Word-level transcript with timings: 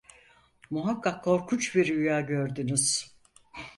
Muhakkak 0.69 1.23
korkunç 1.23 1.75
bir 1.75 1.87
rüya 1.87 2.21
gördünüz! 2.21 3.13